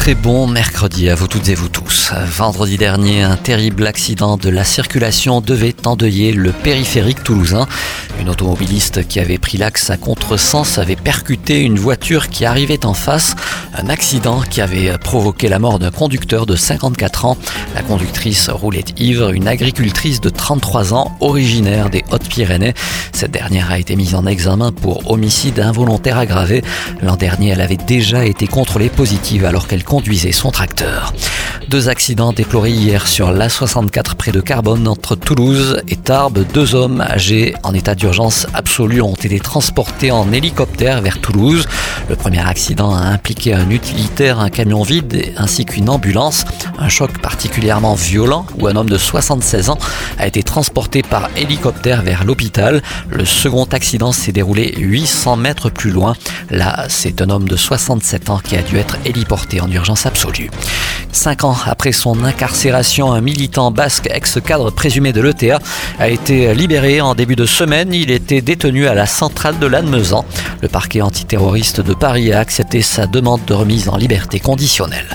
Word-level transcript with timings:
Très 0.00 0.14
bon 0.14 0.46
mercredi 0.46 1.10
à 1.10 1.14
vous 1.14 1.28
toutes 1.28 1.50
et 1.50 1.54
vous 1.54 1.68
tous. 1.68 2.10
Vendredi 2.24 2.78
dernier, 2.78 3.22
un 3.22 3.36
terrible 3.36 3.86
accident 3.86 4.38
de 4.38 4.48
la 4.48 4.64
circulation 4.64 5.42
devait 5.42 5.76
endeuiller 5.84 6.32
le 6.32 6.52
périphérique 6.52 7.22
toulousain. 7.22 7.68
Une 8.18 8.30
automobiliste 8.30 9.06
qui 9.06 9.20
avait 9.20 9.36
pris 9.36 9.58
l'axe 9.58 9.90
à 9.90 9.98
contresens 9.98 10.78
avait 10.78 10.96
percuté 10.96 11.60
une 11.60 11.78
voiture 11.78 12.30
qui 12.30 12.46
arrivait 12.46 12.86
en 12.86 12.94
face. 12.94 13.36
Un 13.74 13.90
accident 13.90 14.40
qui 14.40 14.62
avait 14.62 14.96
provoqué 14.96 15.48
la 15.48 15.58
mort 15.58 15.78
d'un 15.78 15.90
conducteur 15.90 16.46
de 16.46 16.56
54 16.56 17.26
ans. 17.26 17.36
La 17.74 17.82
conductrice 17.82 18.48
roulait 18.48 18.84
ivre, 18.96 19.32
une 19.32 19.48
agricultrice 19.48 20.22
de 20.22 20.30
33 20.30 20.94
ans, 20.94 21.14
originaire 21.20 21.90
des 21.90 22.04
Hautes-Pyrénées. 22.10 22.72
Cette 23.12 23.32
dernière 23.32 23.70
a 23.70 23.78
été 23.78 23.96
mise 23.96 24.14
en 24.14 24.24
examen 24.24 24.72
pour 24.72 25.10
homicide 25.10 25.60
involontaire 25.60 26.16
aggravé. 26.16 26.62
L'an 27.02 27.16
dernier, 27.16 27.50
elle 27.50 27.60
avait 27.60 27.76
déjà 27.76 28.24
été 28.24 28.46
contrôlée 28.46 28.88
positive 28.88 29.44
alors 29.44 29.68
qu'elle 29.68 29.84
conduisait 29.90 30.30
son 30.30 30.52
tracteur. 30.52 31.12
Deux 31.70 31.88
accidents 31.88 32.32
déplorés 32.32 32.72
hier 32.72 33.06
sur 33.06 33.30
l'A64 33.30 34.16
près 34.16 34.32
de 34.32 34.40
Carbone 34.40 34.88
entre 34.88 35.14
Toulouse 35.14 35.80
et 35.86 35.94
Tarbes. 35.94 36.44
Deux 36.52 36.74
hommes 36.74 37.00
âgés 37.00 37.54
en 37.62 37.72
état 37.74 37.94
d'urgence 37.94 38.48
absolue 38.54 39.02
ont 39.02 39.14
été 39.14 39.38
transportés 39.38 40.10
en 40.10 40.32
hélicoptère 40.32 41.00
vers 41.00 41.20
Toulouse. 41.20 41.68
Le 42.08 42.16
premier 42.16 42.40
accident 42.40 42.92
a 42.92 43.02
impliqué 43.02 43.54
un 43.54 43.70
utilitaire, 43.70 44.40
un 44.40 44.50
camion 44.50 44.82
vide 44.82 45.32
ainsi 45.36 45.64
qu'une 45.64 45.88
ambulance. 45.88 46.44
Un 46.80 46.88
choc 46.88 47.16
particulièrement 47.18 47.94
violent 47.94 48.46
où 48.58 48.66
un 48.66 48.74
homme 48.74 48.90
de 48.90 48.98
76 48.98 49.70
ans 49.70 49.78
a 50.18 50.26
été 50.26 50.42
transporté 50.42 51.04
par 51.04 51.30
hélicoptère 51.36 52.02
vers 52.02 52.24
l'hôpital. 52.24 52.82
Le 53.10 53.24
second 53.24 53.68
accident 53.70 54.10
s'est 54.10 54.32
déroulé 54.32 54.74
800 54.76 55.36
mètres 55.36 55.70
plus 55.70 55.92
loin. 55.92 56.16
Là, 56.50 56.86
c'est 56.88 57.22
un 57.22 57.30
homme 57.30 57.48
de 57.48 57.54
67 57.54 58.28
ans 58.28 58.40
qui 58.42 58.56
a 58.56 58.62
dû 58.62 58.76
être 58.76 58.96
héliporté 59.04 59.60
en 59.60 59.70
urgence 59.70 59.80
urgence 59.80 60.04
absolue. 60.04 60.50
Cinq 61.12 61.44
ans 61.44 61.56
après 61.66 61.92
son 61.92 62.24
incarcération, 62.24 63.12
un 63.12 63.20
militant 63.20 63.70
basque 63.70 64.08
ex-cadre 64.10 64.70
présumé 64.70 65.12
de 65.12 65.20
l'ETA 65.20 65.58
a 65.98 66.08
été 66.08 66.54
libéré 66.54 67.00
en 67.00 67.14
début 67.14 67.36
de 67.36 67.46
semaine. 67.46 67.92
Il 67.92 68.10
était 68.10 68.40
détenu 68.40 68.86
à 68.86 68.94
la 68.94 69.06
centrale 69.06 69.58
de 69.58 69.66
Lannemezan. 69.66 70.24
Le 70.62 70.68
parquet 70.68 71.00
antiterroriste 71.00 71.80
de 71.80 71.94
Paris 71.94 72.32
a 72.32 72.38
accepté 72.38 72.80
sa 72.80 73.06
demande 73.06 73.44
de 73.46 73.54
remise 73.54 73.88
en 73.88 73.96
liberté 73.96 74.38
conditionnelle. 74.40 75.08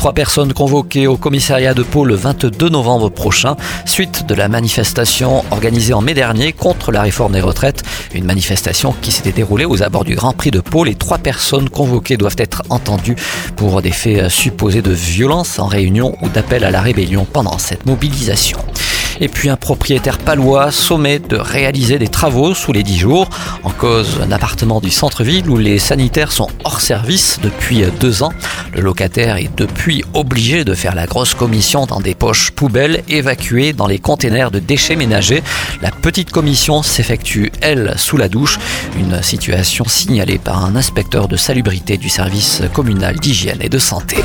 Trois 0.00 0.14
personnes 0.14 0.54
convoquées 0.54 1.06
au 1.06 1.18
commissariat 1.18 1.74
de 1.74 1.82
Pau 1.82 2.06
le 2.06 2.14
22 2.14 2.70
novembre 2.70 3.10
prochain, 3.10 3.56
suite 3.84 4.24
de 4.26 4.34
la 4.34 4.48
manifestation 4.48 5.44
organisée 5.50 5.92
en 5.92 6.00
mai 6.00 6.14
dernier 6.14 6.54
contre 6.54 6.90
la 6.90 7.02
réforme 7.02 7.34
des 7.34 7.42
retraites. 7.42 7.82
Une 8.14 8.24
manifestation 8.24 8.94
qui 9.02 9.12
s'était 9.12 9.30
déroulée 9.30 9.66
aux 9.66 9.82
abords 9.82 10.04
du 10.04 10.14
Grand 10.14 10.32
Prix 10.32 10.52
de 10.52 10.60
Pau. 10.60 10.84
Les 10.84 10.94
trois 10.94 11.18
personnes 11.18 11.68
convoquées 11.68 12.16
doivent 12.16 12.36
être 12.38 12.62
entendues 12.70 13.16
pour 13.56 13.82
des 13.82 13.92
faits 13.92 14.30
supposés 14.30 14.80
de 14.80 14.90
violence 14.90 15.58
en 15.58 15.66
réunion 15.66 16.16
ou 16.22 16.30
d'appel 16.30 16.64
à 16.64 16.70
la 16.70 16.80
rébellion 16.80 17.26
pendant 17.30 17.58
cette 17.58 17.84
mobilisation. 17.84 18.58
Et 19.20 19.28
puis 19.28 19.50
un 19.50 19.56
propriétaire 19.56 20.18
palois 20.18 20.70
sommet 20.70 21.18
de 21.18 21.36
réaliser 21.36 21.98
des 21.98 22.08
travaux 22.08 22.54
sous 22.54 22.72
les 22.72 22.82
10 22.82 22.98
jours. 22.98 23.28
En 23.64 23.70
cause, 23.70 24.18
un 24.22 24.32
appartement 24.32 24.80
du 24.80 24.90
centre-ville 24.90 25.48
où 25.50 25.58
les 25.58 25.78
sanitaires 25.78 26.32
sont 26.32 26.48
hors 26.64 26.80
service 26.80 27.38
depuis 27.42 27.84
deux 28.00 28.22
ans. 28.22 28.32
Le 28.72 28.80
locataire 28.80 29.36
est 29.36 29.50
depuis 29.56 30.02
obligé 30.14 30.64
de 30.64 30.74
faire 30.74 30.94
la 30.94 31.06
grosse 31.06 31.34
commission 31.34 31.86
dans 31.86 32.00
des 32.00 32.14
poches 32.14 32.50
poubelles 32.50 33.02
évacuées 33.08 33.72
dans 33.72 33.86
les 33.86 33.98
containers 33.98 34.50
de 34.50 34.58
déchets 34.58 34.96
ménagers. 34.96 35.42
La 35.82 35.90
petite 35.90 36.30
commission 36.30 36.82
s'effectue, 36.82 37.52
elle, 37.60 37.94
sous 37.98 38.16
la 38.16 38.28
douche. 38.28 38.58
Une 38.96 39.22
situation 39.22 39.84
signalée 39.86 40.38
par 40.38 40.64
un 40.64 40.76
inspecteur 40.76 41.28
de 41.28 41.36
salubrité 41.36 41.96
du 41.96 42.08
service 42.08 42.62
communal 42.72 43.16
d'hygiène 43.16 43.58
et 43.60 43.68
de 43.68 43.78
santé. 43.78 44.16